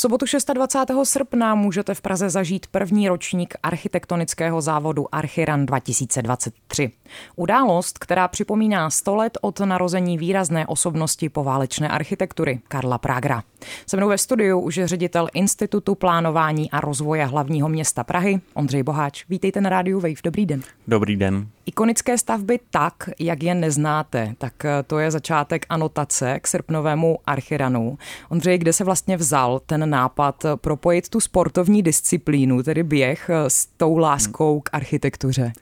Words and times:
Sobotu 0.00 0.26
26. 0.54 1.10
srpna 1.10 1.54
můžete 1.54 1.94
v 1.94 2.00
Praze 2.00 2.30
zažít 2.30 2.66
první 2.66 3.08
ročník 3.08 3.54
architektonického 3.62 4.60
závodu 4.60 5.14
Archiran 5.14 5.66
2023. 5.66 6.90
Událost, 7.36 7.98
která 7.98 8.28
připomíná 8.28 8.90
100 8.90 9.16
let 9.16 9.38
od 9.40 9.60
narození 9.60 10.18
výrazné 10.18 10.66
osobnosti 10.66 11.28
poválečné 11.28 11.88
architektury 11.88 12.60
Karla 12.68 12.98
Pragra. 12.98 13.42
Se 13.86 13.96
mnou 13.96 14.08
ve 14.08 14.18
studiu 14.18 14.60
už 14.60 14.76
je 14.76 14.88
ředitel 14.88 15.28
Institutu 15.34 15.94
plánování 15.94 16.70
a 16.70 16.80
rozvoje 16.80 17.26
hlavního 17.26 17.68
města 17.68 18.04
Prahy, 18.04 18.40
Ondřej 18.54 18.82
Boháč. 18.82 19.24
Vítejte 19.28 19.60
na 19.60 19.70
rádiu 19.70 20.00
Wave. 20.00 20.14
Dobrý 20.24 20.46
den. 20.46 20.62
Dobrý 20.88 21.16
den. 21.16 21.46
Ikonické 21.70 22.18
stavby 22.18 22.58
tak, 22.70 23.10
jak 23.18 23.42
je 23.42 23.54
neznáte, 23.54 24.34
tak 24.38 24.64
eh, 24.64 24.82
to 24.86 24.98
je 24.98 25.10
začátek 25.10 25.66
anotace 25.68 26.40
k 26.40 26.46
srpnovému 26.46 27.18
Archiranu. 27.26 27.98
Ondřej, 28.28 28.58
kde 28.58 28.72
se 28.72 28.84
vlastně 28.84 29.16
vzal 29.16 29.60
ten 29.66 29.90
nápad 29.90 30.46
propojit 30.56 31.08
tu 31.08 31.20
sportovní 31.20 31.82
disciplínu, 31.82 32.62
tedy 32.62 32.82
běh, 32.82 33.30
eh, 33.30 33.50
s 33.50 33.66
tou 33.66 33.96
láskou 33.96 34.60
k 34.60 34.70
architektuře? 34.72 35.52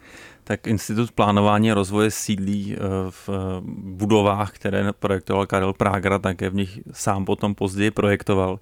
Tak 0.44 0.66
Institut 0.66 1.12
plánování 1.12 1.72
a 1.72 1.74
rozvoje 1.74 2.10
sídlí 2.10 2.76
eh, 2.76 2.78
v 3.10 3.28
budovách, 3.82 4.52
které 4.52 4.92
projektoval 4.92 5.46
Karel 5.46 5.72
Prágra, 5.72 6.18
také 6.18 6.50
v 6.50 6.54
nich 6.54 6.80
sám 6.92 7.24
potom 7.24 7.54
později 7.54 7.90
projektoval. 7.90 8.58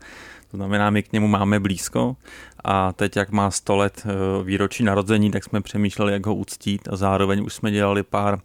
To 0.50 0.56
znamená, 0.56 0.90
my 0.90 1.02
k 1.02 1.12
němu 1.12 1.28
máme 1.28 1.60
blízko. 1.60 2.16
A 2.64 2.92
teď, 2.92 3.16
jak 3.16 3.30
má 3.30 3.50
100 3.50 3.76
let 3.76 4.06
výročí 4.44 4.84
narození, 4.84 5.30
tak 5.30 5.44
jsme 5.44 5.60
přemýšleli, 5.60 6.12
jak 6.12 6.26
ho 6.26 6.34
uctít. 6.34 6.88
A 6.88 6.96
zároveň 6.96 7.44
už 7.44 7.54
jsme 7.54 7.70
dělali 7.70 8.02
pár 8.02 8.40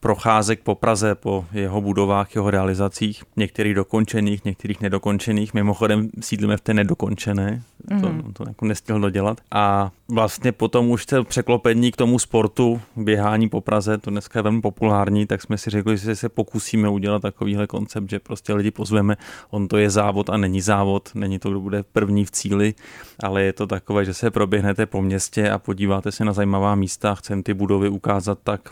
procházek 0.00 0.60
po 0.62 0.74
Praze, 0.74 1.14
po 1.14 1.44
jeho 1.52 1.80
budovách, 1.80 2.34
jeho 2.34 2.50
realizacích, 2.50 3.24
některých 3.36 3.74
dokončených, 3.74 4.44
některých 4.44 4.80
nedokončených. 4.80 5.54
Mimochodem 5.54 6.10
sídlíme 6.20 6.56
v 6.56 6.60
té 6.60 6.74
nedokončené, 6.74 7.62
mm-hmm. 7.88 8.00
to, 8.00 8.08
mhm. 8.08 8.32
to 8.32 8.44
jako 8.48 8.64
nestihl 8.64 9.00
dodělat. 9.00 9.40
A 9.50 9.90
vlastně 10.08 10.52
potom 10.52 10.90
už 10.90 11.06
se 11.08 11.22
překlopení 11.22 11.92
k 11.92 11.96
tomu 11.96 12.18
sportu, 12.18 12.80
běhání 12.96 13.48
po 13.48 13.60
Praze, 13.60 13.98
to 13.98 14.10
dneska 14.10 14.38
je 14.38 14.42
velmi 14.42 14.60
populární, 14.60 15.26
tak 15.26 15.42
jsme 15.42 15.58
si 15.58 15.70
řekli, 15.70 15.96
že 15.96 16.16
se 16.16 16.28
pokusíme 16.28 16.88
udělat 16.88 17.22
takovýhle 17.22 17.66
koncept, 17.66 18.10
že 18.10 18.18
prostě 18.18 18.54
lidi 18.54 18.70
pozveme, 18.70 19.16
on 19.50 19.68
to 19.68 19.76
je 19.76 19.90
závod 19.90 20.30
a 20.30 20.36
není 20.36 20.60
závod, 20.60 21.10
není 21.14 21.38
to, 21.38 21.50
kdo 21.50 21.60
bude 21.60 21.82
první 21.82 22.24
v 22.24 22.30
cíli, 22.30 22.74
ale 23.22 23.42
je 23.42 23.52
to 23.52 23.66
takové, 23.66 24.04
že 24.04 24.14
se 24.14 24.30
proběhnete 24.30 24.86
po 24.86 25.02
městě 25.02 25.50
a 25.50 25.58
podíváte 25.58 26.12
se 26.12 26.24
na 26.24 26.32
zajímavá 26.32 26.74
místa, 26.74 27.14
chceme 27.14 27.42
ty 27.42 27.54
budovy 27.54 27.88
ukázat 27.88 28.38
tak, 28.44 28.70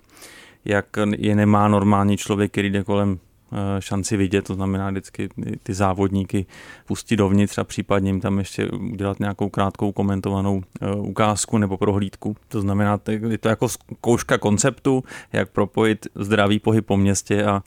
jak 0.68 0.86
je 1.18 1.36
nemá 1.36 1.68
normální 1.68 2.16
člověk, 2.16 2.52
který 2.52 2.70
jde 2.70 2.84
kolem 2.84 3.18
eh, 3.52 3.56
šanci 3.78 4.16
vidět, 4.16 4.42
to 4.42 4.54
znamená 4.54 4.90
vždycky 4.90 5.28
ty 5.62 5.74
závodníky 5.74 6.46
pustit 6.86 7.16
dovnitř 7.16 7.58
a 7.58 7.64
případně 7.64 8.08
jim 8.08 8.20
tam 8.20 8.38
ještě 8.38 8.70
udělat 8.70 9.20
nějakou 9.20 9.48
krátkou 9.48 9.92
komentovanou 9.92 10.62
eh, 10.80 10.94
ukázku 10.94 11.58
nebo 11.58 11.76
prohlídku. 11.76 12.36
To 12.48 12.60
znamená, 12.60 13.00
je 13.28 13.38
to 13.38 13.48
jako 13.48 13.68
zkouška 13.68 14.38
konceptu, 14.38 15.04
jak 15.32 15.50
propojit 15.50 16.06
zdravý 16.14 16.58
pohyb 16.58 16.86
po 16.86 16.96
městě 16.96 17.44
a 17.44 17.62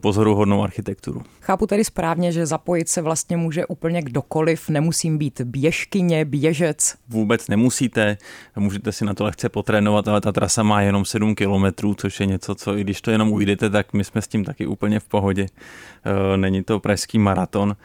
pozoruhodnou 0.00 0.62
architekturu. 0.62 1.22
Chápu 1.40 1.66
tedy 1.66 1.84
správně, 1.84 2.32
že 2.32 2.46
zapojit 2.46 2.88
se 2.88 3.02
vlastně 3.02 3.36
může 3.36 3.66
úplně 3.66 4.02
kdokoliv, 4.02 4.68
nemusím 4.68 5.18
být 5.18 5.40
běžkyně, 5.40 6.24
běžec. 6.24 6.94
Vůbec 7.08 7.48
nemusíte, 7.48 8.16
můžete 8.56 8.92
si 8.92 9.04
na 9.04 9.14
to 9.14 9.24
lehce 9.24 9.48
potrénovat, 9.48 10.08
ale 10.08 10.20
ta 10.20 10.32
trasa 10.32 10.62
má 10.62 10.80
jenom 10.80 11.04
7 11.04 11.34
kilometrů, 11.34 11.94
což 11.94 12.20
je 12.20 12.26
něco, 12.26 12.54
co 12.54 12.76
i 12.76 12.80
když 12.80 13.00
to 13.00 13.10
jenom 13.10 13.32
ujdete, 13.32 13.70
tak 13.70 13.92
my 13.92 14.04
jsme 14.04 14.22
s 14.22 14.28
tím 14.28 14.44
taky 14.44 14.66
úplně 14.66 15.00
v 15.00 15.04
pohodě. 15.04 15.46
Eh, 16.04 16.36
není 16.36 16.64
to 16.64 16.80
pražský 16.80 17.18
maraton. 17.18 17.76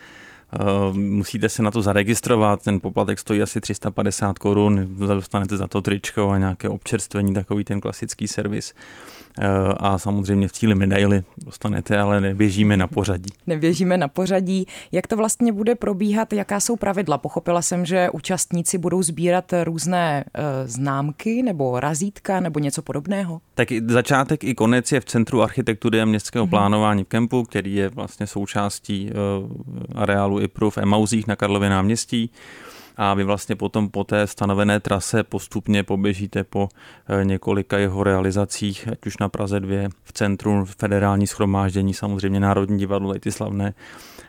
Eh, 0.53 0.93
musíte 0.93 1.49
se 1.49 1.63
na 1.63 1.71
to 1.71 1.81
zaregistrovat, 1.81 2.63
ten 2.63 2.79
poplatek 2.79 3.19
stojí 3.19 3.41
asi 3.41 3.61
350 3.61 4.39
korun, 4.39 4.87
dostanete 5.07 5.57
za 5.57 5.67
to 5.67 5.81
tričko 5.81 6.29
a 6.29 6.37
nějaké 6.37 6.69
občerstvení, 6.69 7.33
takový 7.33 7.63
ten 7.63 7.81
klasický 7.81 8.27
servis. 8.27 8.73
Eh, 9.39 9.47
a 9.77 9.97
samozřejmě 9.97 10.47
v 10.47 10.51
cíli 10.51 10.75
medaily 10.75 11.23
dostanete, 11.45 11.99
ale 11.99 12.21
neběžíme 12.21 12.77
na 12.77 12.87
pořadí. 12.87 13.29
Neběžíme 13.47 13.97
na 13.97 14.07
pořadí. 14.07 14.65
Jak 14.91 15.07
to 15.07 15.17
vlastně 15.17 15.51
bude 15.51 15.75
probíhat? 15.75 16.33
Jaká 16.33 16.59
jsou 16.59 16.75
pravidla? 16.75 17.17
Pochopila 17.17 17.61
jsem, 17.61 17.85
že 17.85 18.09
účastníci 18.09 18.77
budou 18.77 19.03
sbírat 19.03 19.53
různé 19.63 20.23
e, 20.33 20.67
známky 20.67 21.43
nebo 21.43 21.79
razítka 21.79 22.39
nebo 22.39 22.59
něco 22.59 22.81
podobného? 22.81 23.41
Tak 23.53 23.67
začátek 23.87 24.43
i 24.43 24.55
konec 24.55 24.91
je 24.91 24.99
v 24.99 25.05
Centru 25.05 25.41
architektury 25.41 26.01
a 26.01 26.05
městského 26.05 26.45
mm-hmm. 26.45 26.49
plánování 26.49 27.03
v 27.03 27.07
Kempu, 27.07 27.43
který 27.43 27.75
je 27.75 27.89
vlastně 27.89 28.27
součástí 28.27 29.09
e, 29.09 29.13
areálu 29.95 30.41
IPRU 30.41 30.69
v 30.69 30.77
Emauzích 30.77 31.27
na 31.27 31.35
Karlově 31.35 31.69
náměstí 31.69 32.29
a 32.97 33.13
vy 33.13 33.23
vlastně 33.23 33.55
potom 33.55 33.89
po 33.89 34.03
té 34.03 34.27
stanovené 34.27 34.79
trase 34.79 35.23
postupně 35.23 35.83
poběžíte 35.83 36.43
po 36.43 36.69
eh, 37.07 37.25
několika 37.25 37.77
jeho 37.77 38.03
realizacích, 38.03 38.87
ať 38.91 39.05
už 39.05 39.17
na 39.17 39.29
Praze 39.29 39.59
2, 39.59 39.89
v 40.03 40.13
centru 40.13 40.65
federální 40.65 41.27
schromáždění, 41.27 41.93
samozřejmě 41.93 42.39
Národní 42.39 42.79
divadlo, 42.79 43.13
ty 43.13 43.31
slavné 43.31 43.73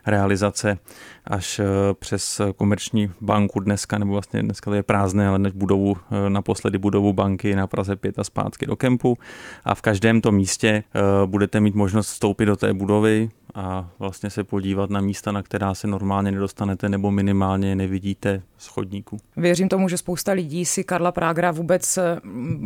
realizace 0.06 0.78
až 1.24 1.58
eh, 1.58 1.64
přes 1.94 2.40
komerční 2.56 3.10
banku 3.20 3.60
dneska, 3.60 3.98
nebo 3.98 4.12
vlastně 4.12 4.42
dneska 4.42 4.70
to 4.70 4.74
je 4.74 4.82
prázdné, 4.82 5.28
ale 5.28 5.38
než 5.38 5.52
budovu, 5.52 5.96
eh, 5.96 6.30
naposledy 6.30 6.78
budovu 6.78 7.12
banky 7.12 7.56
na 7.56 7.66
Praze 7.66 7.96
5 7.96 8.18
a 8.18 8.24
zpátky 8.24 8.66
do 8.66 8.76
kempu. 8.76 9.18
A 9.64 9.74
v 9.74 9.82
každém 9.82 10.20
tom 10.20 10.34
místě 10.34 10.84
budete 11.26 11.60
mít 11.60 11.74
možnost 11.74 12.06
vstoupit 12.06 12.46
do 12.46 12.56
té 12.56 12.74
budovy, 12.74 13.30
a 13.54 13.88
vlastně 13.98 14.30
se 14.30 14.44
podívat 14.44 14.90
na 14.90 15.00
místa, 15.00 15.32
na 15.32 15.42
která 15.42 15.74
se 15.74 15.86
normálně 15.86 16.32
nedostanete 16.32 16.88
nebo 16.88 17.10
minimálně 17.10 17.76
nevidíte 17.76 18.42
z 18.58 18.66
chodníku. 18.66 19.16
Věřím 19.36 19.68
tomu, 19.68 19.88
že 19.88 19.98
spousta 19.98 20.32
lidí 20.32 20.64
si 20.64 20.84
Karla 20.84 21.12
Prágra 21.12 21.50
vůbec 21.50 21.96
eh, 21.96 22.20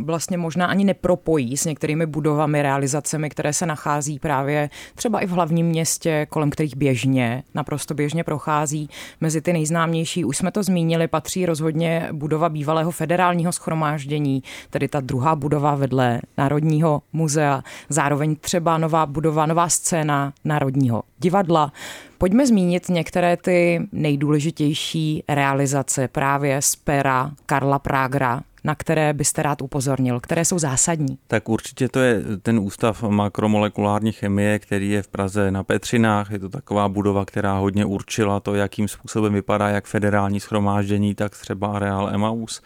vlastně 0.05 0.37
možná 0.37 0.65
ani 0.65 0.85
nepropojí 0.85 1.57
s 1.57 1.65
některými 1.65 2.05
budovami, 2.05 2.61
realizacemi, 2.61 3.29
které 3.29 3.53
se 3.53 3.65
nachází 3.65 4.19
právě 4.19 4.69
třeba 4.95 5.19
i 5.19 5.25
v 5.25 5.29
hlavním 5.29 5.65
městě, 5.65 6.27
kolem 6.29 6.49
kterých 6.49 6.75
běžně, 6.75 7.43
naprosto 7.53 7.93
běžně 7.93 8.23
prochází. 8.23 8.89
Mezi 9.21 9.41
ty 9.41 9.53
nejznámější, 9.53 10.25
už 10.25 10.37
jsme 10.37 10.51
to 10.51 10.63
zmínili, 10.63 11.07
patří 11.07 11.45
rozhodně 11.45 12.09
budova 12.11 12.49
bývalého 12.49 12.91
federálního 12.91 13.51
schromáždění, 13.51 14.43
tedy 14.69 14.87
ta 14.87 14.99
druhá 14.99 15.35
budova 15.35 15.75
vedle 15.75 16.21
Národního 16.37 17.01
muzea, 17.13 17.63
zároveň 17.89 18.35
třeba 18.35 18.77
nová 18.77 19.05
budova, 19.05 19.45
nová 19.45 19.69
scéna 19.69 20.33
Národní 20.45 20.69
Národního 20.69 21.03
divadla. 21.19 21.71
Pojďme 22.19 22.47
zmínit 22.47 22.89
některé 22.89 23.37
ty 23.37 23.87
nejdůležitější 23.91 25.23
realizace 25.29 26.07
právě 26.07 26.61
z 26.61 26.75
pera 26.75 27.31
Karla 27.45 27.79
Prágra, 27.79 28.41
na 28.63 28.75
které 28.75 29.13
byste 29.13 29.43
rád 29.43 29.61
upozornil, 29.61 30.19
které 30.19 30.45
jsou 30.45 30.59
zásadní? 30.59 31.17
Tak 31.27 31.49
určitě 31.49 31.89
to 31.89 31.99
je 31.99 32.23
ten 32.41 32.59
ústav 32.59 33.03
makromolekulární 33.03 34.11
chemie, 34.11 34.59
který 34.59 34.89
je 34.89 35.01
v 35.01 35.07
Praze 35.07 35.51
na 35.51 35.63
Petřinách. 35.63 36.31
Je 36.31 36.39
to 36.39 36.49
taková 36.49 36.89
budova, 36.89 37.25
která 37.25 37.57
hodně 37.57 37.85
určila 37.85 38.39
to, 38.39 38.55
jakým 38.55 38.87
způsobem 38.87 39.33
vypadá 39.33 39.69
jak 39.69 39.85
federální 39.85 40.39
schromáždění, 40.39 41.15
tak 41.15 41.37
třeba 41.37 41.67
areál 41.67 42.09
Emaus 42.13 42.61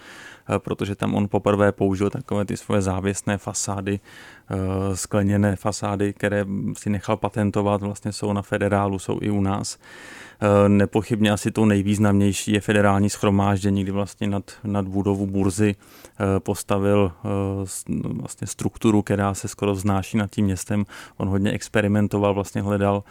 protože 0.58 0.96
tam 0.96 1.16
on 1.16 1.28
poprvé 1.28 1.72
použil 1.72 2.10
takové 2.10 2.46
ty 2.46 2.58
svoje 2.58 2.82
závěsné 2.82 3.38
fasády, 3.38 4.00
eh, 4.00 4.56
skleněné 4.96 5.56
fasády, 5.56 6.14
které 6.14 6.46
si 6.78 6.90
nechal 6.90 7.18
patentovat, 7.18 7.82
vlastně 7.82 8.12
jsou 8.12 8.34
na 8.34 8.42
federálu, 8.42 9.00
jsou 9.00 9.20
i 9.22 9.30
u 9.30 9.42
nás. 9.42 9.78
Eh, 10.42 10.70
nepochybně 10.70 11.32
asi 11.32 11.52
to 11.52 11.66
nejvýznamnější 11.66 12.52
je 12.52 12.62
federální 12.62 13.10
schromáždění, 13.10 13.84
kdy 13.84 13.92
vlastně 13.92 14.28
nad, 14.28 14.52
nad 14.64 14.88
budovu 14.88 15.26
burzy 15.28 15.76
postavil 16.40 17.12
vlastně 18.04 18.48
strukturu, 18.48 19.02
která 19.02 19.34
se 19.34 19.48
skoro 19.48 19.74
vznáší 19.74 20.18
nad 20.18 20.32
tím 20.32 20.46
městem. 20.46 20.86
On 21.18 21.28
hodně 21.28 21.52
experimentoval, 21.52 22.34
vlastně 22.34 22.62
hledal 22.62 23.04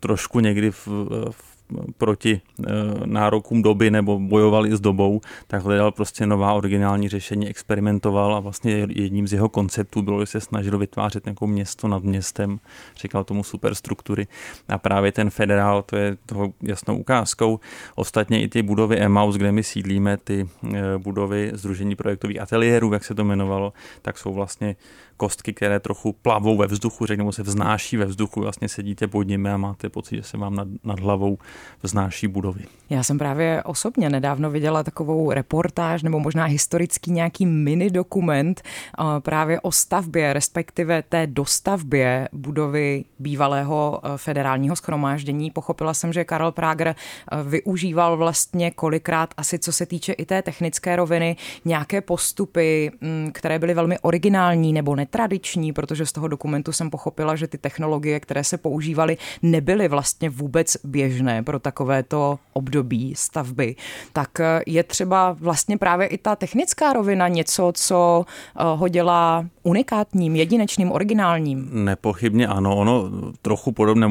trošku 0.00 0.40
někdy 0.40 0.70
v, 0.70 0.88
v 1.30 1.57
proti 1.98 2.40
eh, 2.40 2.70
nárokům 3.04 3.62
doby 3.62 3.90
nebo 3.90 4.18
bojovali 4.18 4.76
s 4.76 4.80
dobou, 4.80 5.20
tak 5.46 5.62
hledal 5.62 5.92
prostě 5.92 6.26
nová 6.26 6.52
originální 6.52 7.08
řešení, 7.08 7.48
experimentoval 7.48 8.34
a 8.34 8.40
vlastně 8.40 8.86
jedním 8.88 9.28
z 9.28 9.32
jeho 9.32 9.48
konceptů 9.48 10.02
bylo, 10.02 10.20
že 10.20 10.26
se 10.26 10.40
snažil 10.40 10.78
vytvářet 10.78 11.24
nějakou 11.24 11.46
město 11.46 11.88
nad 11.88 12.02
městem, 12.02 12.60
říkal 12.96 13.24
tomu 13.24 13.44
superstruktury 13.44 14.26
a 14.68 14.78
právě 14.78 15.12
ten 15.12 15.30
federál, 15.30 15.82
to 15.82 15.96
je 15.96 16.16
toho 16.26 16.52
jasnou 16.62 16.96
ukázkou. 16.96 17.60
Ostatně 17.94 18.42
i 18.42 18.48
ty 18.48 18.62
budovy 18.62 18.96
Emaus, 18.96 19.36
kde 19.36 19.52
my 19.52 19.62
sídlíme, 19.62 20.16
ty 20.16 20.48
eh, 20.74 20.98
budovy 20.98 21.50
Združení 21.54 21.96
projektových 21.96 22.40
ateliérů, 22.40 22.92
jak 22.92 23.04
se 23.04 23.14
to 23.14 23.22
jmenovalo, 23.22 23.72
tak 24.02 24.18
jsou 24.18 24.34
vlastně 24.34 24.76
kostky, 25.18 25.52
které 25.52 25.80
trochu 25.80 26.12
plavou 26.12 26.56
ve 26.56 26.66
vzduchu, 26.66 27.06
řekněme 27.06 27.32
se 27.32 27.42
vznáší 27.42 27.96
ve 27.96 28.04
vzduchu, 28.04 28.40
vlastně 28.40 28.68
sedíte 28.68 29.06
pod 29.06 29.22
nimi 29.22 29.50
a 29.50 29.56
máte 29.56 29.88
pocit, 29.88 30.16
že 30.16 30.22
se 30.22 30.36
vám 30.36 30.54
nad, 30.54 30.68
nad 30.84 31.00
hlavou 31.00 31.38
vznáší 31.82 32.28
budovy. 32.28 32.60
Já 32.90 33.02
jsem 33.02 33.18
právě 33.18 33.62
osobně 33.62 34.10
nedávno 34.10 34.50
viděla 34.50 34.82
takovou 34.82 35.32
reportáž 35.32 36.02
nebo 36.02 36.20
možná 36.20 36.44
historický 36.44 37.10
nějaký 37.10 37.46
mini 37.46 37.90
dokument 37.90 38.62
eh, 38.62 39.04
právě 39.20 39.60
o 39.60 39.72
stavbě, 39.72 40.32
respektive 40.32 41.02
té 41.02 41.26
dostavbě 41.26 42.28
budovy 42.32 43.04
bývalého 43.18 44.00
eh, 44.02 44.08
federálního 44.16 44.76
schromáždění. 44.76 45.50
Pochopila 45.50 45.94
jsem, 45.94 46.12
že 46.12 46.24
Karel 46.24 46.52
Prager 46.52 46.88
eh, 46.88 47.42
využíval 47.42 48.16
vlastně 48.16 48.70
kolikrát 48.70 49.34
asi 49.36 49.58
co 49.58 49.72
se 49.72 49.86
týče 49.86 50.12
i 50.12 50.24
té 50.24 50.42
technické 50.42 50.96
roviny 50.96 51.36
nějaké 51.64 52.00
postupy, 52.00 52.90
mm, 53.00 53.30
které 53.34 53.58
byly 53.58 53.74
velmi 53.74 53.98
originální 53.98 54.72
nebo 54.72 54.96
netradiční, 55.08 55.72
protože 55.72 56.06
z 56.06 56.12
toho 56.12 56.28
dokumentu 56.28 56.72
jsem 56.72 56.90
pochopila, 56.90 57.36
že 57.36 57.46
ty 57.46 57.58
technologie, 57.58 58.20
které 58.20 58.44
se 58.44 58.58
používaly, 58.58 59.16
nebyly 59.42 59.88
vlastně 59.88 60.30
vůbec 60.30 60.76
běžné 60.84 61.42
pro 61.42 61.58
takovéto 61.58 62.38
období 62.52 63.14
stavby. 63.16 63.76
Tak 64.12 64.40
eh, 64.40 64.60
je 64.66 64.84
třeba 64.84 65.36
vlastně 65.40 65.78
právě 65.78 66.06
i 66.06 66.18
ta 66.18 66.36
technická 66.36 66.92
rovina 66.92 67.28
něco, 67.28 67.72
co 67.74 68.26
eh, 68.28 68.62
ho 68.76 68.88
dělá 68.88 69.46
unikátním, 69.62 70.36
jedinečným, 70.36 70.92
originálním. 70.92 71.68
Nepochybně 71.72 72.46
ano, 72.46 72.76
ono 72.76 73.10
trochu 73.42 73.72
podobné, 73.72 74.06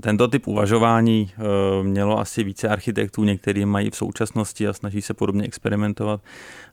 tento 0.00 0.28
typ 0.28 0.46
uvažování 0.46 1.30
eh, 1.30 1.82
mělo 1.82 2.18
asi 2.18 2.44
více 2.44 2.68
architektů, 2.68 3.24
některý 3.24 3.66
mají 3.66 3.90
v 3.90 3.96
současnosti 3.96 4.68
a 4.68 4.72
snaží 4.72 5.02
se 5.02 5.14
podobně 5.14 5.44
experimentovat, 5.44 6.20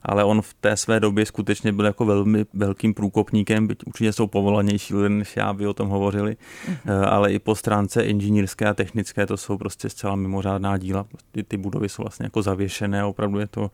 ale 0.06 0.24
on 0.24 0.42
v 0.42 0.54
té 0.54 0.76
své 0.76 1.00
době 1.00 1.26
skutečně 1.26 1.72
byl 1.72 1.84
jako 1.84 2.04
velmi 2.04 2.46
velkým 2.54 2.94
průkopníkem, 2.94 3.66
byť 3.66 3.78
určitě 3.86 4.12
jsou 4.12 4.26
povolanější 4.26 4.94
lidé 4.94 5.08
než 5.08 5.36
já, 5.36 5.52
by 5.52 5.66
o 5.66 5.74
tom 5.74 5.88
hovořili, 5.88 6.36
mm-hmm. 6.36 7.08
ale 7.08 7.32
i 7.32 7.38
po 7.38 7.54
stránce 7.54 8.02
inženýrské 8.02 8.66
a 8.66 8.74
technické 8.74 9.26
to 9.26 9.36
jsou 9.36 9.58
prostě 9.58 9.88
zcela 9.88 10.16
mimořádná 10.16 10.78
díla. 10.78 11.06
Ty, 11.32 11.42
ty 11.42 11.56
budovy 11.56 11.88
jsou 11.88 12.02
vlastně 12.02 12.26
jako 12.26 12.42
zavěšené, 12.42 13.04
opravdu 13.04 13.38
je 13.38 13.46
to 13.46 13.70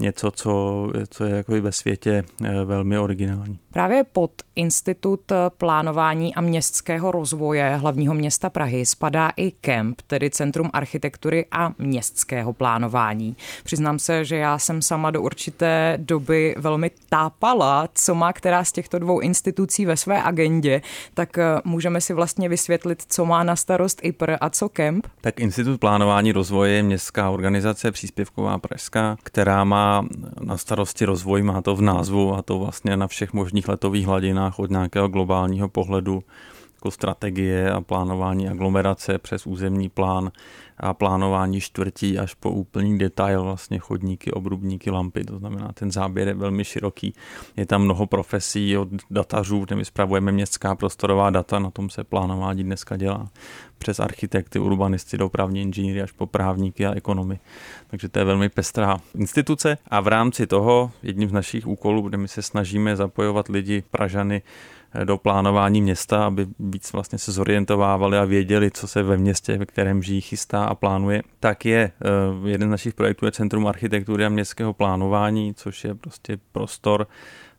něco, 0.00 0.30
co, 0.30 0.86
co 1.08 1.24
je 1.24 1.36
jako 1.36 1.56
i 1.56 1.60
ve 1.60 1.72
světě 1.72 2.24
eh, 2.44 2.64
velmi 2.64 2.98
originální. 2.98 3.58
Právě 3.72 4.04
pod 4.04 4.30
Institut 4.56 5.32
plánování 5.58 6.34
a 6.34 6.40
městského 6.40 7.10
rozvoje 7.10 7.76
hlavního 7.76 8.14
města 8.14 8.50
Prahy 8.50 8.86
spadá 8.86 9.30
i 9.36 9.50
KEMP, 9.50 10.02
tedy 10.06 10.30
Centrum 10.30 10.70
architektury 10.72 11.46
a 11.52 11.72
městského 11.78 12.52
plánování. 12.52 13.36
Přiznám 13.64 13.98
se, 13.98 14.24
že 14.24 14.36
já 14.36 14.58
jsem 14.58 14.82
sama 14.82 15.10
do 15.10 15.22
určité 15.22 15.98
doby 16.00 16.54
velmi 16.58 16.90
tápala, 17.08 17.88
co 17.94 18.14
má 18.14 18.32
která 18.32 18.64
z 18.64 18.72
těchto 18.72 18.98
dvou 18.98 19.20
institucí 19.20 19.86
ve 19.86 19.96
své 19.96 20.22
agendě, 20.22 20.82
tak 21.14 21.38
eh, 21.38 21.44
můžeme 21.64 22.00
si 22.00 22.14
vlastně 22.14 22.48
vysvětlit, 22.48 23.02
co 23.08 23.24
má 23.24 23.44
na 23.44 23.56
starost 23.56 24.00
IPR 24.02 24.36
a 24.40 24.50
co 24.50 24.68
KEMP? 24.68 25.06
Tak 25.20 25.40
Institut 25.40 25.80
plánování 25.80 26.32
rozvoje 26.32 26.72
je 26.72 26.82
městská 26.82 27.30
organizace 27.30 27.92
příspěvková 27.92 28.58
pražská, 28.58 29.16
která 29.22 29.64
má 29.64 30.06
na 30.40 30.56
starosti 30.56 31.04
rozvoj, 31.04 31.42
má 31.42 31.62
to 31.62 31.76
v 31.76 31.82
názvu 31.82 32.34
a 32.34 32.42
to 32.42 32.58
vlastně 32.58 32.96
na 32.96 33.06
všech 33.06 33.32
možných 33.32 33.61
letových 33.68 34.06
hladinách 34.06 34.58
od 34.58 34.70
nějakého 34.70 35.08
globálního 35.08 35.68
pohledu 35.68 36.22
jako 36.82 36.90
strategie 36.90 37.70
a 37.70 37.80
plánování 37.80 38.48
aglomerace 38.48 39.18
přes 39.18 39.46
územní 39.46 39.88
plán 39.88 40.32
a 40.76 40.94
plánování 40.94 41.60
čtvrtí 41.60 42.18
až 42.18 42.34
po 42.34 42.50
úplný 42.50 42.98
detail, 42.98 43.44
vlastně 43.44 43.78
chodníky, 43.78 44.30
obrubníky, 44.30 44.90
lampy, 44.90 45.24
to 45.24 45.38
znamená 45.38 45.72
ten 45.74 45.90
záběr 45.90 46.28
je 46.28 46.34
velmi 46.34 46.64
široký. 46.64 47.14
Je 47.56 47.66
tam 47.66 47.82
mnoho 47.82 48.06
profesí 48.06 48.76
od 48.76 48.88
datařů, 49.10 49.64
kde 49.64 49.76
my 49.76 49.84
spravujeme 49.84 50.32
městská 50.32 50.74
prostorová 50.74 51.30
data, 51.30 51.58
na 51.58 51.70
tom 51.70 51.90
se 51.90 52.04
plánování 52.04 52.64
dneska 52.64 52.96
dělá 52.96 53.28
přes 53.78 54.00
architekty, 54.00 54.58
urbanisty, 54.58 55.18
dopravní 55.18 55.62
inženýry 55.62 56.02
až 56.02 56.12
po 56.12 56.26
právníky 56.26 56.86
a 56.86 56.94
ekonomy. 56.94 57.40
Takže 57.86 58.08
to 58.08 58.18
je 58.18 58.24
velmi 58.24 58.48
pestrá 58.48 58.98
instituce 59.14 59.78
a 59.90 60.00
v 60.00 60.08
rámci 60.08 60.46
toho 60.46 60.90
jedním 61.02 61.28
z 61.28 61.32
našich 61.32 61.66
úkolů, 61.66 62.02
kde 62.02 62.16
my 62.16 62.28
se 62.28 62.42
snažíme 62.42 62.96
zapojovat 62.96 63.48
lidi, 63.48 63.82
Pražany, 63.90 64.42
do 65.04 65.18
plánování 65.18 65.82
města, 65.82 66.26
aby 66.26 66.46
víc 66.58 66.92
vlastně 66.92 67.18
se 67.18 67.32
zorientovávali 67.32 68.18
a 68.18 68.24
věděli, 68.24 68.70
co 68.70 68.88
se 68.88 69.02
ve 69.02 69.16
městě, 69.16 69.58
ve 69.58 69.66
kterém 69.66 70.02
žijí, 70.02 70.20
chystá 70.20 70.64
a 70.64 70.74
plánuje, 70.74 71.22
tak 71.40 71.64
je 71.64 71.80
eh, 71.80 72.48
jeden 72.48 72.68
z 72.68 72.70
našich 72.70 72.94
projektů 72.94 73.26
je 73.26 73.32
Centrum 73.32 73.66
architektury 73.66 74.24
a 74.24 74.28
městského 74.28 74.72
plánování, 74.72 75.54
což 75.54 75.84
je 75.84 75.94
prostě 75.94 76.38
prostor, 76.52 77.06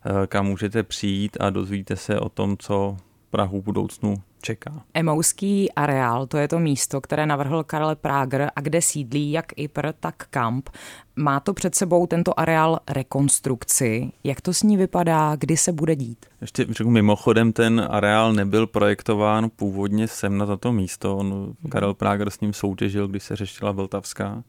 eh, 0.04 0.26
kam 0.26 0.46
můžete 0.46 0.82
přijít 0.82 1.36
a 1.40 1.50
dozvíte 1.50 1.96
se 1.96 2.20
o 2.20 2.28
tom, 2.28 2.56
co 2.58 2.96
Prahu 3.34 3.60
v 3.60 3.64
budoucnu 3.64 4.22
čeká. 4.42 4.82
Emouský 4.94 5.72
areál, 5.72 6.26
to 6.26 6.36
je 6.38 6.48
to 6.48 6.58
místo, 6.58 7.00
které 7.00 7.26
navrhl 7.26 7.64
Karel 7.64 7.96
Prager 7.96 8.50
a 8.56 8.60
kde 8.60 8.82
sídlí 8.82 9.32
jak 9.32 9.46
IPR, 9.56 9.92
tak 10.00 10.14
Kamp. 10.30 10.68
Má 11.16 11.40
to 11.40 11.54
před 11.54 11.74
sebou 11.74 12.06
tento 12.06 12.40
areál 12.40 12.80
rekonstrukci. 12.90 14.12
Jak 14.24 14.40
to 14.40 14.52
s 14.52 14.62
ní 14.62 14.76
vypadá, 14.76 15.36
kdy 15.36 15.56
se 15.56 15.72
bude 15.72 15.96
dít? 15.96 16.26
Ještě 16.40 16.66
řeknu 16.70 16.92
mimochodem, 16.92 17.52
ten 17.52 17.86
areál 17.90 18.32
nebyl 18.32 18.66
projektován 18.66 19.50
původně 19.56 20.08
sem 20.08 20.38
na 20.38 20.46
toto 20.46 20.72
místo. 20.72 21.16
On, 21.16 21.54
Karel 21.70 21.94
Prager 21.94 22.30
s 22.30 22.40
ním 22.40 22.52
soutěžil, 22.52 23.08
když 23.08 23.22
se 23.22 23.36
řešila 23.36 23.72
Vltavská 23.72 24.42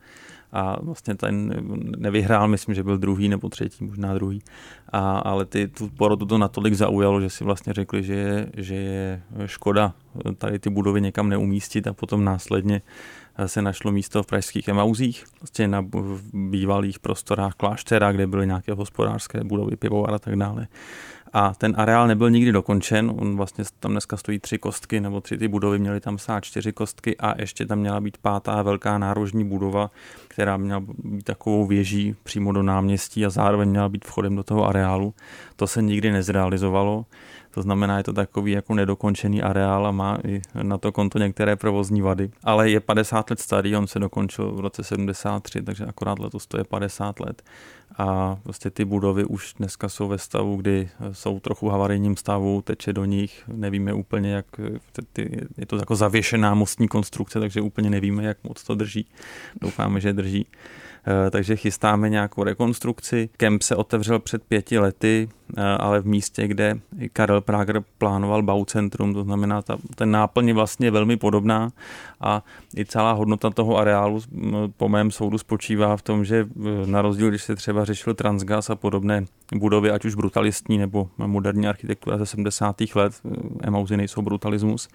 a 0.55 0.79
vlastně 0.81 1.15
ten 1.15 1.53
nevyhrál, 1.97 2.47
myslím, 2.47 2.75
že 2.75 2.83
byl 2.83 2.97
druhý 2.97 3.29
nebo 3.29 3.49
třetí, 3.49 3.85
možná 3.85 4.13
druhý, 4.13 4.41
a, 4.89 5.17
ale 5.17 5.45
ty, 5.45 5.67
tu 5.67 5.89
porotu 5.89 6.25
to 6.25 6.37
natolik 6.37 6.73
zaujalo, 6.73 7.21
že 7.21 7.29
si 7.29 7.43
vlastně 7.43 7.73
řekli, 7.73 8.03
že 8.03 8.47
že 8.57 8.75
je 8.75 9.21
škoda 9.45 9.93
tady 10.37 10.59
ty 10.59 10.69
budovy 10.69 11.01
někam 11.01 11.29
neumístit 11.29 11.87
a 11.87 11.93
potom 11.93 12.23
následně 12.23 12.81
se 13.45 13.61
našlo 13.61 13.91
místo 13.91 14.23
v 14.23 14.27
pražských 14.27 14.67
Emauzích, 14.67 15.25
vlastně 15.41 15.67
na 15.67 15.85
bývalých 16.33 16.99
prostorách 16.99 17.53
kláštera, 17.53 18.11
kde 18.11 18.27
byly 18.27 18.47
nějaké 18.47 18.73
hospodářské 18.73 19.43
budovy, 19.43 19.75
pivovar 19.75 20.13
a 20.13 20.19
tak 20.19 20.35
dále 20.35 20.67
a 21.37 21.53
ten 21.53 21.73
areál 21.77 22.07
nebyl 22.07 22.29
nikdy 22.29 22.51
dokončen. 22.51 23.11
On 23.17 23.37
vlastně 23.37 23.63
tam 23.79 23.91
dneska 23.91 24.17
stojí 24.17 24.39
tři 24.39 24.57
kostky, 24.57 25.01
nebo 25.01 25.21
tři 25.21 25.37
ty 25.37 25.47
budovy 25.47 25.79
měly 25.79 25.99
tam 25.99 26.17
stát 26.17 26.43
čtyři 26.43 26.71
kostky 26.71 27.17
a 27.17 27.41
ještě 27.41 27.65
tam 27.65 27.79
měla 27.79 28.01
být 28.01 28.17
pátá 28.17 28.61
velká 28.61 28.97
nárožní 28.97 29.45
budova, 29.45 29.91
která 30.27 30.57
měla 30.57 30.83
být 31.03 31.25
takovou 31.25 31.65
věží 31.65 32.15
přímo 32.23 32.51
do 32.51 32.63
náměstí 32.63 33.25
a 33.25 33.29
zároveň 33.29 33.69
měla 33.69 33.89
být 33.89 34.05
vchodem 34.05 34.35
do 34.35 34.43
toho 34.43 34.67
areálu. 34.67 35.13
To 35.55 35.67
se 35.67 35.81
nikdy 35.81 36.11
nezrealizovalo. 36.11 37.05
To 37.55 37.61
znamená, 37.61 37.97
je 37.97 38.03
to 38.03 38.13
takový 38.13 38.51
jako 38.51 38.73
nedokončený 38.75 39.41
areál 39.41 39.87
a 39.87 39.91
má 39.91 40.17
i 40.27 40.41
na 40.63 40.77
to 40.77 40.91
konto 40.91 41.19
některé 41.19 41.55
provozní 41.55 42.01
vady. 42.01 42.29
Ale 42.43 42.69
je 42.69 42.79
50 42.79 43.29
let 43.29 43.39
starý, 43.39 43.75
on 43.75 43.87
se 43.87 43.99
dokončil 43.99 44.51
v 44.51 44.59
roce 44.59 44.83
73, 44.83 45.61
takže 45.61 45.85
akorát 45.85 46.19
letos 46.19 46.47
to 46.47 46.57
je 46.57 46.63
50 46.63 47.19
let. 47.19 47.43
A 47.97 48.37
prostě 48.43 48.69
ty 48.69 48.85
budovy 48.85 49.25
už 49.25 49.53
dneska 49.53 49.89
jsou 49.89 50.07
ve 50.07 50.17
stavu, 50.17 50.55
kdy 50.55 50.89
jsou 51.11 51.39
trochu 51.39 51.69
havarijním 51.69 52.17
stavu, 52.17 52.61
teče 52.61 52.93
do 52.93 53.05
nich, 53.05 53.43
nevíme 53.47 53.93
úplně, 53.93 54.31
jak 54.31 54.45
je 55.57 55.65
to 55.65 55.75
jako 55.77 55.95
zavěšená 55.95 56.53
mostní 56.53 56.87
konstrukce, 56.87 57.39
takže 57.39 57.61
úplně 57.61 57.89
nevíme, 57.89 58.23
jak 58.23 58.43
moc 58.43 58.63
to 58.63 58.75
drží. 58.75 59.07
Doufáme, 59.61 59.99
že 60.01 60.13
drží. 60.13 60.47
Eh, 61.07 61.29
takže 61.31 61.55
chystáme 61.55 62.09
nějakou 62.09 62.43
rekonstrukci. 62.43 63.29
Kemp 63.37 63.61
se 63.61 63.75
otevřel 63.75 64.19
před 64.19 64.43
pěti 64.43 64.79
lety, 64.79 65.29
eh, 65.57 65.61
ale 65.61 66.01
v 66.01 66.05
místě, 66.05 66.47
kde 66.47 66.79
Karel 67.13 67.41
Prager 67.41 67.83
plánoval 67.97 68.43
Baucentrum, 68.43 69.13
to 69.13 69.23
znamená, 69.23 69.61
ta, 69.61 69.77
ten 69.95 70.11
náplň 70.11 70.47
je 70.47 70.53
vlastně 70.53 70.91
velmi 70.91 71.17
podobná 71.17 71.71
a 72.21 72.43
i 72.77 72.85
celá 72.85 73.11
hodnota 73.11 73.49
toho 73.49 73.77
areálu 73.77 74.21
po 74.77 74.89
mém 74.89 75.11
soudu 75.11 75.37
spočívá 75.37 75.97
v 75.97 76.01
tom, 76.01 76.25
že 76.25 76.47
eh, 76.65 76.87
na 76.87 77.01
rozdíl, 77.01 77.29
když 77.29 77.43
se 77.43 77.55
třeba 77.55 77.85
řešil 77.85 78.13
Transgas 78.13 78.69
a 78.69 78.75
podobné 78.75 79.25
budovy, 79.55 79.91
ať 79.91 80.05
už 80.05 80.15
brutalistní 80.15 80.77
nebo 80.77 81.09
moderní 81.17 81.67
architektura 81.67 82.17
ze 82.17 82.25
70. 82.25 82.75
let, 82.95 83.13
emauzy 83.61 83.97
nejsou 83.97 84.21
brutalismus, 84.21 84.89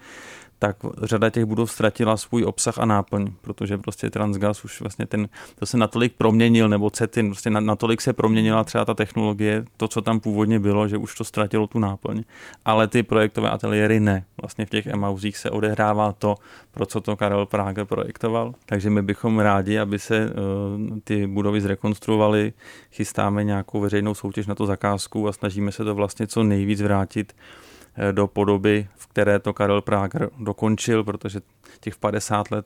tak 0.61 0.77
řada 1.03 1.29
těch 1.29 1.45
budov 1.45 1.71
ztratila 1.71 2.17
svůj 2.17 2.43
obsah 2.43 2.77
a 2.77 2.85
náplň, 2.85 3.31
protože 3.41 3.77
prostě 3.77 4.09
Transgas 4.09 4.65
už 4.65 4.81
vlastně 4.81 5.05
ten, 5.05 5.29
to 5.59 5.65
se 5.65 5.77
natolik 5.77 6.13
proměnil, 6.13 6.69
nebo 6.69 6.89
CETIN, 6.89 7.29
prostě 7.29 7.49
natolik 7.49 8.01
se 8.01 8.13
proměnila 8.13 8.63
třeba 8.63 8.85
ta 8.85 8.93
technologie, 8.93 9.65
to, 9.77 9.87
co 9.87 10.01
tam 10.01 10.19
původně 10.19 10.59
bylo, 10.59 10.87
že 10.87 10.97
už 10.97 11.15
to 11.15 11.23
ztratilo 11.23 11.67
tu 11.67 11.79
náplň. 11.79 12.23
Ale 12.65 12.87
ty 12.87 13.03
projektové 13.03 13.49
ateliéry 13.49 13.99
ne. 13.99 14.25
Vlastně 14.41 14.65
v 14.65 14.69
těch 14.69 14.87
emauzích 14.87 15.37
se 15.37 15.49
odehrává 15.49 16.11
to, 16.11 16.35
pro 16.71 16.85
co 16.85 17.01
to 17.01 17.17
Karel 17.17 17.45
Prager 17.45 17.85
projektoval. 17.85 18.53
Takže 18.65 18.89
my 18.89 19.01
bychom 19.01 19.39
rádi, 19.39 19.79
aby 19.79 19.99
se 19.99 20.25
uh, 20.25 20.99
ty 21.03 21.27
budovy 21.27 21.61
zrekonstruovaly, 21.61 22.53
chystáme 22.91 23.43
nějakou 23.43 23.79
veřejnou 23.79 24.13
soutěž 24.13 24.47
na 24.47 24.55
to 24.55 24.65
zakázku 24.65 25.27
a 25.27 25.33
snažíme 25.33 25.71
se 25.71 25.83
to 25.83 25.95
vlastně 25.95 26.27
co 26.27 26.43
nejvíc 26.43 26.81
vrátit 26.81 27.33
Eh, 27.33 27.70
do 28.11 28.27
podoby, 28.27 28.87
v 28.95 29.07
které 29.07 29.39
to 29.39 29.53
Karel 29.53 29.81
Prager 29.81 30.29
dokončil, 30.39 31.03
protože 31.03 31.41
těch 31.79 31.97
50 31.97 32.51
let 32.51 32.65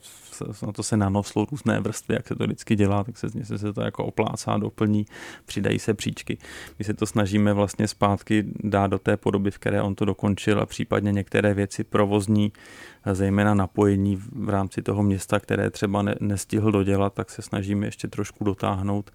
na 0.65 0.71
to 0.71 0.83
se 0.83 0.97
nanoslo 0.97 1.45
různé 1.51 1.79
vrstvy, 1.79 2.15
jak 2.15 2.27
se 2.27 2.35
to 2.35 2.43
vždycky 2.43 2.75
dělá, 2.75 3.03
tak 3.03 3.17
se, 3.17 3.29
se, 3.43 3.57
se 3.57 3.73
to 3.73 3.81
jako 3.81 4.05
oplácá, 4.05 4.57
doplní, 4.57 5.05
přidají 5.45 5.79
se 5.79 5.93
příčky. 5.93 6.37
My 6.79 6.85
se 6.85 6.93
to 6.93 7.05
snažíme 7.05 7.53
vlastně 7.53 7.87
zpátky 7.87 8.43
dát 8.63 8.87
do 8.87 8.99
té 8.99 9.17
podoby, 9.17 9.51
v 9.51 9.57
které 9.57 9.81
on 9.81 9.95
to 9.95 10.05
dokončil 10.05 10.61
a 10.61 10.65
případně 10.65 11.11
některé 11.11 11.53
věci 11.53 11.83
provozní, 11.83 12.51
zejména 13.13 13.53
napojení 13.53 14.15
v 14.15 14.49
rámci 14.49 14.81
toho 14.81 15.03
města, 15.03 15.39
které 15.39 15.69
třeba 15.69 16.01
ne, 16.01 16.15
nestihl 16.19 16.71
dodělat, 16.71 17.13
tak 17.13 17.29
se 17.29 17.41
snažíme 17.41 17.87
ještě 17.87 18.07
trošku 18.07 18.43
dotáhnout 18.43 19.11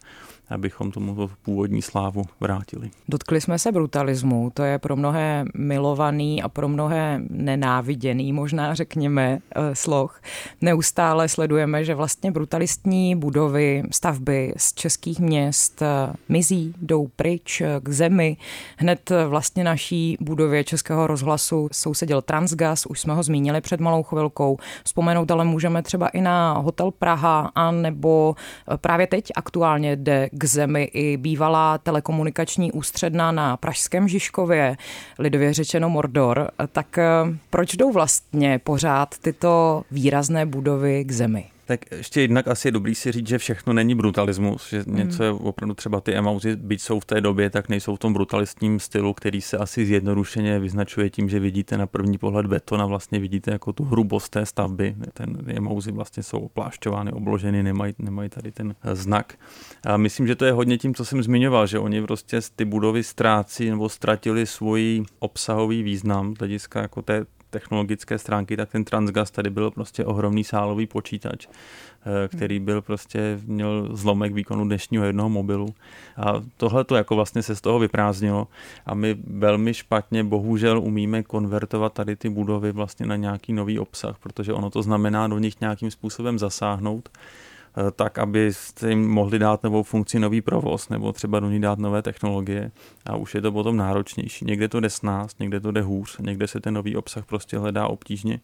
abychom 0.51 0.91
tomu 0.91 1.31
původní 1.43 1.83
slávu 1.83 2.25
vrátili. 2.41 2.91
Dotkli 3.09 3.41
jsme 3.41 3.59
se 3.59 3.73
brutalismu, 3.73 4.51
to 4.55 4.63
je 4.63 4.79
pro 4.79 4.97
mnohé 4.97 5.45
milovaný 5.55 6.43
a 6.43 6.49
pro 6.49 6.69
mnohé 6.69 7.21
nenáviděný, 7.31 8.33
možná 8.33 8.75
řekněme, 8.75 9.39
eh, 9.57 9.75
sloh. 9.81 10.21
Neustále 10.61 11.29
sledujeme, 11.29 11.85
že 11.85 11.95
vlastně 11.95 12.31
brutalistní 12.31 13.17
budovy, 13.17 13.83
stavby 13.91 14.55
z 14.57 14.75
českých 14.75 15.21
měst 15.21 15.83
eh, 15.83 16.13
mizí, 16.29 16.75
jdou 16.83 17.09
pryč 17.17 17.61
eh, 17.61 17.81
k 17.83 17.89
zemi. 17.89 18.37
Hned 18.77 19.11
vlastně 19.29 19.65
naší 19.65 20.17
budově 20.21 20.65
Českého 20.65 21.07
rozhlasu 21.07 21.69
sousedil 21.73 22.23
Transgas, 22.23 22.87
už 22.87 23.01
jsme 23.01 23.15
ho 23.15 23.23
zmínili 23.23 23.61
před 23.61 23.81
malou 23.81 24.03
chvilkou. 24.03 24.59
Vzpomenout 24.85 25.31
ale 25.31 25.45
můžeme 25.45 25.83
třeba 25.83 26.09
i 26.09 26.21
na 26.21 26.53
hotel 26.53 26.91
Praha, 26.91 27.51
a 27.55 27.71
nebo 27.71 28.35
právě 28.77 29.07
teď 29.07 29.31
aktuálně 29.35 29.97
jde 29.97 30.29
k 30.33 30.45
zemi 30.45 30.83
i 30.83 31.17
bývalá 31.17 31.79
telekomunikační 31.79 32.73
ústředna 32.73 33.33
na 33.33 33.57
Pražském 33.57 34.09
Žižkově, 34.09 34.77
lidově 35.19 35.55
řečeno 35.55 35.91
Mordor, 35.91 36.51
tak 36.73 36.99
eh, 36.99 37.09
proč 37.51 37.75
jdou 37.75 37.93
vlastně 37.93 38.59
pořád 38.59 39.15
tyto 39.19 39.70
výrazné 39.91 40.47
budovy 40.47 41.05
k 41.05 41.13
zemi? 41.13 41.45
Tak 41.71 41.81
ještě 41.93 42.21
jednak 42.21 42.49
asi 42.49 42.69
je 42.69 42.73
dobrý 42.73 42.95
si 42.95 43.13
říct, 43.13 43.27
že 43.27 43.39
všechno 43.39 43.73
není 43.73 43.95
brutalismus, 43.95 44.69
že 44.71 44.85
mm. 44.87 44.97
něco 44.97 45.25
je 45.25 45.31
opravdu 45.31 45.75
třeba 45.75 46.01
ty 46.01 46.15
emauzy, 46.15 46.57
byť 46.57 46.83
jsou 46.83 47.01
v 47.01 47.05
té 47.05 47.21
době, 47.21 47.51
tak 47.51 47.69
nejsou 47.69 47.97
v 47.97 47.99
tom 47.99 48.13
brutalistním 48.13 48.81
stylu, 48.81 49.15
který 49.15 49.41
se 49.41 49.59
asi 49.59 49.87
zjednodušeně 49.87 50.59
vyznačuje 50.59 51.11
tím, 51.11 51.29
že 51.29 51.41
vidíte 51.41 51.79
na 51.79 51.87
první 51.87 52.19
pohled 52.19 52.47
beton 52.47 52.83
a 52.83 52.87
vlastně 52.87 53.19
vidíte 53.19 53.51
jako 53.51 53.73
tu 53.73 53.85
hrubost 53.85 54.29
té 54.29 54.47
stavby. 54.47 54.95
Ten 55.15 55.39
emauzy 55.47 55.93
vlastně 55.93 56.23
jsou 56.23 56.39
oplášťovány, 56.39 57.13
obloženy, 57.13 57.63
nemají, 57.63 57.95
nemají 57.99 58.29
tady 58.29 58.53
ten 58.53 58.75
znak. 58.93 59.35
A 59.87 59.97
myslím, 59.97 60.27
že 60.27 60.37
to 60.37 60.45
je 60.45 60.53
hodně 60.53 60.79
tím, 60.79 60.95
co 60.95 61.05
jsem 61.05 61.23
zmiňoval, 61.23 61.67
že 61.67 61.79
oni 61.79 62.03
prostě 62.03 62.41
ty 62.57 62.65
budovy 62.65 63.03
ztrácí 63.03 63.71
nebo 63.71 63.89
ztratili 63.89 64.47
svůj 64.47 65.05
obsahový 65.19 65.83
význam 65.83 66.35
z 66.35 66.39
hlediska 66.39 66.81
jako 66.81 67.03
té 67.03 67.27
technologické 67.51 68.19
stránky, 68.19 68.57
tak 68.57 68.71
ten 68.71 68.85
Transgas 68.85 69.31
tady 69.31 69.51
byl 69.51 69.71
prostě 69.71 70.05
ohromný 70.05 70.45
sálový 70.45 70.87
počítač, 70.87 71.47
eh, 71.47 72.29
který 72.29 72.61
byl 72.61 72.83
prostě, 72.83 73.41
měl 73.47 73.89
zlomek 73.93 74.33
výkonu 74.33 74.65
dnešního 74.65 75.05
jednoho 75.05 75.29
mobilu. 75.29 75.75
A 76.17 76.43
tohle 76.57 76.85
to 76.85 76.97
jako 76.97 77.15
vlastně 77.15 77.43
se 77.43 77.57
z 77.57 77.61
toho 77.61 77.79
vyprázdnilo 77.79 78.49
a 78.87 78.95
my 78.95 79.17
velmi 79.27 79.75
špatně 79.75 80.25
bohužel 80.25 80.79
umíme 80.79 81.23
konvertovat 81.23 81.93
tady 81.93 82.17
ty 82.17 82.29
budovy 82.29 82.73
vlastně 82.73 83.07
na 83.07 83.17
nějaký 83.17 83.53
nový 83.53 83.79
obsah, 83.79 84.19
protože 84.19 84.53
ono 84.53 84.71
to 84.71 84.83
znamená 84.83 85.29
do 85.29 85.39
nich 85.39 85.61
nějakým 85.61 85.91
způsobem 85.91 86.39
zasáhnout 86.39 87.09
tak, 87.97 88.19
abyste 88.19 88.91
jim 88.91 89.09
mohli 89.09 89.39
dát 89.39 89.63
novou 89.63 89.83
funkci, 89.83 90.19
nový 90.19 90.41
provoz, 90.41 90.89
nebo 90.89 91.13
třeba 91.13 91.41
do 91.41 91.51
ní 91.51 91.61
dát 91.61 91.79
nové 91.79 92.03
technologie 92.03 92.71
a 93.07 93.17
už 93.17 93.35
je 93.35 93.41
to 93.41 93.53
potom 93.53 93.77
náročnější. 93.77 94.45
Někde 94.45 94.69
to 94.69 94.81
jde 94.81 94.91
s 94.91 95.03
nás, 95.03 95.39
někde 95.39 95.61
to 95.61 95.71
jde 95.71 95.83
hůř, 95.83 96.19
někde 96.19 96.47
se 96.47 96.61
ten 96.61 96.75
nový 96.75 96.97
obsah 96.97 97.27
prostě 97.27 97.59
hledá 97.59 97.89
obtížně. 97.89 98.41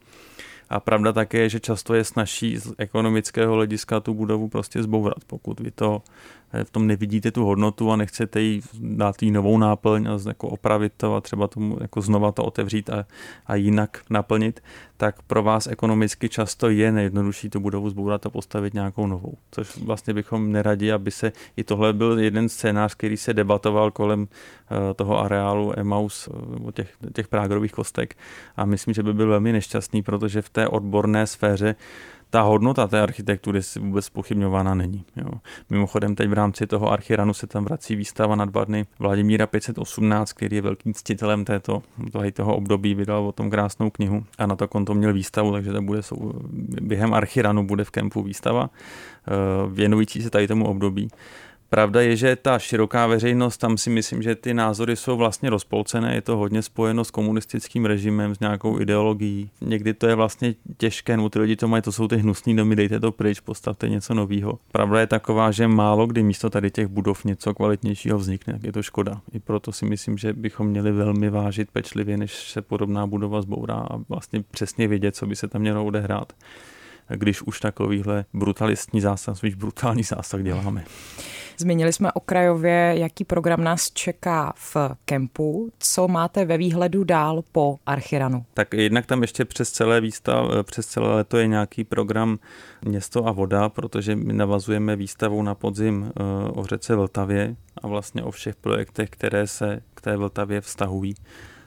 A 0.70 0.80
pravda 0.80 1.12
také 1.12 1.38
je, 1.38 1.48
že 1.48 1.60
často 1.60 1.94
je 1.94 2.04
snažší 2.04 2.56
z 2.56 2.72
ekonomického 2.78 3.54
hlediska 3.54 4.00
tu 4.00 4.14
budovu 4.14 4.48
prostě 4.48 4.82
zbourat, 4.82 5.24
pokud 5.26 5.60
vy 5.60 5.70
to 5.70 6.02
Eh, 6.45 6.45
v 6.64 6.70
tom 6.70 6.86
nevidíte 6.86 7.30
tu 7.30 7.44
hodnotu 7.44 7.90
a 7.90 7.96
nechcete 7.96 8.40
jí 8.40 8.62
dát 8.80 9.22
jí 9.22 9.30
novou 9.30 9.58
náplň 9.58 10.06
a 10.06 10.18
jako 10.28 10.48
opravit 10.48 10.92
to 10.96 11.14
a 11.14 11.20
třeba 11.20 11.48
tomu 11.48 11.78
jako 11.80 12.00
znova 12.00 12.32
to 12.32 12.44
otevřít 12.44 12.90
a, 12.90 13.06
a 13.46 13.54
jinak 13.54 14.02
naplnit, 14.10 14.62
tak 14.96 15.22
pro 15.22 15.42
vás 15.42 15.66
ekonomicky 15.66 16.28
často 16.28 16.68
je 16.70 16.92
nejjednodušší 16.92 17.50
tu 17.50 17.60
budovu 17.60 17.90
zbourat 17.90 18.26
a 18.26 18.30
postavit 18.30 18.74
nějakou 18.74 19.06
novou. 19.06 19.34
Což 19.50 19.76
vlastně 19.76 20.14
bychom 20.14 20.52
neradi, 20.52 20.92
aby 20.92 21.10
se 21.10 21.32
i 21.56 21.64
tohle 21.64 21.92
byl 21.92 22.18
jeden 22.18 22.48
scénář, 22.48 22.94
který 22.94 23.16
se 23.16 23.34
debatoval 23.34 23.90
kolem 23.90 24.28
eh, 24.28 24.94
toho 24.94 25.18
areálu 25.18 25.78
Emaus, 25.78 26.28
o 26.64 26.72
těch, 26.72 26.96
těch 27.12 27.28
prágrových 27.28 27.72
kostek 27.72 28.16
a 28.56 28.64
myslím, 28.64 28.94
že 28.94 29.02
by 29.02 29.14
byl 29.14 29.28
velmi 29.28 29.52
nešťastný, 29.52 30.02
protože 30.02 30.42
v 30.42 30.48
té 30.48 30.68
odborné 30.68 31.26
sféře 31.26 31.74
ta 32.30 32.42
hodnota 32.42 32.86
té 32.86 33.00
architektury 33.00 33.62
si 33.62 33.80
vůbec 33.80 34.08
pochybňována 34.08 34.74
není. 34.74 35.04
Jo. 35.16 35.30
Mimochodem 35.70 36.14
teď 36.14 36.28
v 36.28 36.32
rámci 36.32 36.66
toho 36.66 36.92
archiranu 36.92 37.34
se 37.34 37.46
tam 37.46 37.64
vrací 37.64 37.96
výstava 37.96 38.36
na 38.36 38.44
dva 38.44 38.64
dny 38.64 38.86
Vladimíra 38.98 39.46
518, 39.46 40.32
který 40.32 40.56
je 40.56 40.62
velkým 40.62 40.94
ctitelem 40.94 41.44
této, 41.44 41.82
toho, 42.32 42.56
období, 42.56 42.94
vydal 42.94 43.26
o 43.26 43.32
tom 43.32 43.50
krásnou 43.50 43.90
knihu 43.90 44.24
a 44.38 44.46
na 44.46 44.56
to 44.56 44.68
konto 44.68 44.94
měl 44.94 45.12
výstavu, 45.12 45.52
takže 45.52 45.72
to 45.72 45.82
bude 45.82 46.00
během 46.80 47.14
archiranu 47.14 47.66
bude 47.66 47.84
v 47.84 47.90
kempu 47.90 48.22
výstava 48.22 48.70
eh, 48.70 49.32
věnující 49.70 50.22
se 50.22 50.30
tady 50.30 50.48
tomu 50.48 50.66
období. 50.66 51.08
Pravda 51.70 52.00
je, 52.00 52.16
že 52.16 52.36
ta 52.36 52.58
široká 52.58 53.06
veřejnost, 53.06 53.58
tam 53.58 53.78
si 53.78 53.90
myslím, 53.90 54.22
že 54.22 54.34
ty 54.34 54.54
názory 54.54 54.96
jsou 54.96 55.16
vlastně 55.16 55.50
rozpolcené, 55.50 56.14
je 56.14 56.22
to 56.22 56.36
hodně 56.36 56.62
spojeno 56.62 57.04
s 57.04 57.10
komunistickým 57.10 57.84
režimem, 57.84 58.34
s 58.34 58.40
nějakou 58.40 58.80
ideologií. 58.80 59.50
Někdy 59.60 59.94
to 59.94 60.06
je 60.06 60.14
vlastně 60.14 60.54
těžké, 60.76 61.16
nebo 61.16 61.28
ty 61.28 61.38
lidi 61.38 61.56
to 61.56 61.68
mají, 61.68 61.82
to 61.82 61.92
jsou 61.92 62.08
ty 62.08 62.16
hnusný 62.16 62.56
domy, 62.56 62.76
dejte 62.76 63.00
to 63.00 63.12
pryč, 63.12 63.40
postavte 63.40 63.88
něco 63.88 64.14
nového. 64.14 64.58
Pravda 64.72 65.00
je 65.00 65.06
taková, 65.06 65.50
že 65.50 65.68
málo 65.68 66.06
kdy 66.06 66.22
místo 66.22 66.50
tady 66.50 66.70
těch 66.70 66.86
budov 66.86 67.24
něco 67.24 67.54
kvalitnějšího 67.54 68.18
vznikne, 68.18 68.52
tak 68.52 68.64
je 68.64 68.72
to 68.72 68.82
škoda. 68.82 69.20
I 69.32 69.38
proto 69.38 69.72
si 69.72 69.86
myslím, 69.86 70.18
že 70.18 70.32
bychom 70.32 70.66
měli 70.66 70.92
velmi 70.92 71.30
vážit 71.30 71.70
pečlivě, 71.70 72.16
než 72.16 72.50
se 72.50 72.62
podobná 72.62 73.06
budova 73.06 73.42
zbourá 73.42 73.86
a 73.90 73.96
vlastně 74.08 74.44
přesně 74.50 74.88
vědět, 74.88 75.16
co 75.16 75.26
by 75.26 75.36
se 75.36 75.48
tam 75.48 75.60
mělo 75.60 75.84
odehrát 75.84 76.32
když 77.08 77.42
už 77.42 77.60
takovýhle 77.60 78.24
brutalistní 78.34 79.00
zásah, 79.00 79.36
spíš 79.36 79.54
brutální 79.54 80.02
zásah 80.02 80.42
děláme. 80.42 80.84
Zmínili 81.58 81.92
jsme 81.92 82.12
okrajově, 82.12 82.94
jaký 82.96 83.24
program 83.24 83.64
nás 83.64 83.90
čeká 83.90 84.52
v 84.56 84.76
kempu. 85.04 85.70
Co 85.78 86.08
máte 86.08 86.44
ve 86.44 86.58
výhledu 86.58 87.04
dál 87.04 87.42
po 87.52 87.78
Archiranu? 87.86 88.44
Tak 88.54 88.74
jednak 88.74 89.06
tam 89.06 89.22
ještě 89.22 89.44
přes 89.44 89.70
celé 89.70 90.00
výstav, 90.00 90.46
přes 90.62 90.86
celé 90.86 91.14
leto 91.14 91.38
je 91.38 91.46
nějaký 91.46 91.84
program 91.84 92.38
Město 92.84 93.26
a 93.26 93.32
voda, 93.32 93.68
protože 93.68 94.16
my 94.16 94.32
navazujeme 94.32 94.96
výstavou 94.96 95.42
na 95.42 95.54
podzim 95.54 96.12
eh, 96.16 96.22
o 96.50 96.64
řece 96.64 96.96
Vltavě 96.96 97.56
a 97.82 97.86
vlastně 97.86 98.22
o 98.22 98.30
všech 98.30 98.56
projektech, 98.56 99.10
které 99.10 99.46
se 99.46 99.80
k 99.94 100.00
té 100.00 100.16
Vltavě 100.16 100.60
vztahují. 100.60 101.14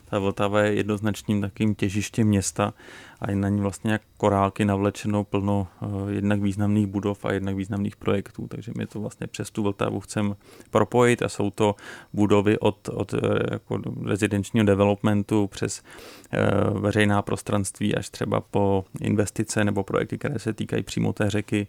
Ta 0.09 0.19
Vltava 0.19 0.61
je 0.61 0.73
jednoznačným 0.73 1.41
takým 1.41 1.75
těžištěm 1.75 2.27
města 2.27 2.73
a 3.21 3.29
je 3.29 3.35
na 3.35 3.49
ní 3.49 3.61
vlastně 3.61 3.91
jak 3.91 4.01
korálky 4.17 4.65
navlečeno 4.65 5.23
plno 5.23 5.67
uh, 5.81 6.09
jednak 6.09 6.41
významných 6.41 6.87
budov 6.87 7.25
a 7.25 7.31
jednak 7.31 7.55
významných 7.55 7.95
projektů, 7.95 8.47
takže 8.47 8.71
my 8.77 8.87
to 8.87 8.99
vlastně 8.99 9.27
přes 9.27 9.51
tu 9.51 9.63
Vltavu 9.63 9.99
chceme 9.99 10.35
propojit 10.69 11.21
a 11.21 11.29
jsou 11.29 11.49
to 11.49 11.75
budovy 12.13 12.59
od, 12.59 12.89
od 12.89 13.13
eh, 13.13 13.17
jako 13.51 13.81
rezidenčního 14.05 14.65
developmentu 14.65 15.47
přes 15.47 15.83
uh, 15.83 16.79
veřejná 16.79 17.21
prostranství 17.21 17.95
až 17.95 18.09
třeba 18.09 18.41
po 18.41 18.85
investice 19.01 19.63
nebo 19.63 19.83
projekty, 19.83 20.17
které 20.17 20.39
se 20.39 20.53
týkají 20.53 20.83
přímo 20.83 21.13
té 21.13 21.29
řeky, 21.29 21.67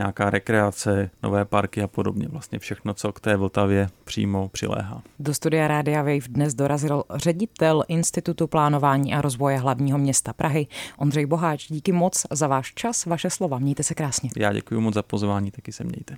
nějaká 0.00 0.30
rekreace, 0.30 1.10
nové 1.22 1.44
parky 1.44 1.82
a 1.82 1.86
podobně. 1.86 2.28
Vlastně 2.28 2.58
všechno, 2.58 2.94
co 2.94 3.12
k 3.12 3.20
té 3.20 3.36
Vltavě 3.36 3.88
přímo 4.04 4.48
přiléhá. 4.48 5.02
Do 5.18 5.34
studia 5.34 5.68
Rádia 5.68 6.02
Wave 6.02 6.28
dnes 6.28 6.54
dorazil 6.54 7.04
ředitel 7.14 7.84
Institutu 7.88 8.46
plánování 8.46 9.14
a 9.14 9.20
rozvoje 9.20 9.58
hlavního 9.58 9.98
města 9.98 10.32
Prahy 10.32 10.66
Ondřej 10.98 11.26
Boháč. 11.26 11.66
Díky 11.68 11.92
moc 11.92 12.26
za 12.30 12.46
váš 12.46 12.74
čas, 12.74 13.06
vaše 13.06 13.30
slova. 13.30 13.58
Mějte 13.58 13.82
se 13.82 13.94
krásně. 13.94 14.30
Já 14.36 14.52
děkuji 14.52 14.80
moc 14.80 14.94
za 14.94 15.02
pozvání, 15.02 15.50
taky 15.50 15.72
se 15.72 15.84
mějte. 15.84 16.16